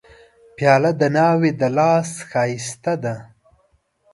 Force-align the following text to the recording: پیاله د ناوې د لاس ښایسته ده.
پیاله 0.55 0.91
د 1.01 1.01
ناوې 1.15 1.51
د 1.59 1.61
لاس 1.77 2.09
ښایسته 2.29 2.93
ده. 3.03 3.15